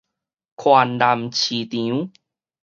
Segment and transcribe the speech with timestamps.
[0.03, 0.03] 環
[0.97, 2.09] 南市場